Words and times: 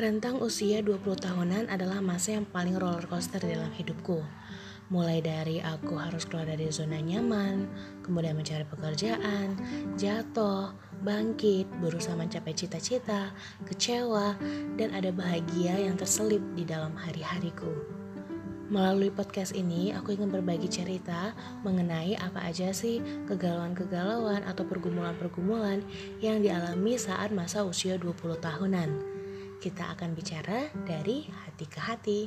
Rentang 0.00 0.40
usia 0.40 0.80
20 0.80 1.04
tahunan 1.12 1.68
adalah 1.68 2.00
masa 2.00 2.32
yang 2.32 2.48
paling 2.48 2.72
roller 2.80 3.04
coaster 3.04 3.36
dalam 3.36 3.68
hidupku. 3.68 4.24
Mulai 4.88 5.20
dari 5.20 5.60
aku 5.60 5.92
harus 6.00 6.24
keluar 6.24 6.48
dari 6.48 6.72
zona 6.72 6.96
nyaman, 7.04 7.68
kemudian 8.00 8.32
mencari 8.32 8.64
pekerjaan, 8.64 9.60
jatuh, 10.00 10.72
bangkit, 11.04 11.68
berusaha 11.84 12.16
mencapai 12.16 12.56
cita-cita, 12.56 13.36
kecewa, 13.68 14.40
dan 14.80 14.96
ada 14.96 15.12
bahagia 15.12 15.76
yang 15.76 16.00
terselip 16.00 16.40
di 16.56 16.64
dalam 16.64 16.96
hari-hariku. 16.96 17.68
Melalui 18.72 19.12
podcast 19.12 19.52
ini, 19.52 19.92
aku 19.92 20.16
ingin 20.16 20.32
berbagi 20.32 20.72
cerita 20.72 21.36
mengenai 21.60 22.16
apa 22.16 22.48
aja 22.48 22.72
sih 22.72 23.04
kegalauan-kegalauan 23.28 24.48
atau 24.48 24.64
pergumulan-pergumulan 24.64 25.84
yang 26.24 26.40
dialami 26.40 26.96
saat 26.96 27.36
masa 27.36 27.68
usia 27.68 28.00
20 28.00 28.40
tahunan. 28.40 29.19
Kita 29.60 29.92
akan 29.92 30.16
bicara 30.16 30.72
dari 30.88 31.28
hati 31.28 31.68
ke 31.68 31.80
hati. 31.84 32.20